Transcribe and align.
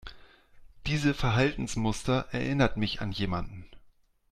Diese 0.87 1.13
Verhaltensmuster 1.13 2.27
erinnert 2.31 2.75
mich 2.75 3.01
an 3.01 3.11
jemanden. 3.11 3.67